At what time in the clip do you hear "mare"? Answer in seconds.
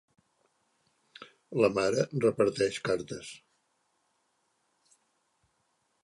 1.75-2.05